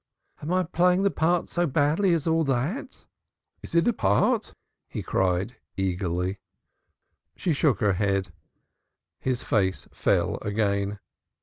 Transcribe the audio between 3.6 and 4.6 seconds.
"Is it a part?"